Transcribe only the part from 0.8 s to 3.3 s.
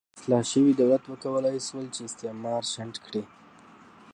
دولت وکولای شول چې استعمار شنډ کړي.